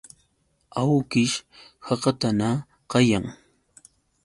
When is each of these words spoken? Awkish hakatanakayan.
Awkish 0.79 1.35
hakatanakayan. 1.85 3.25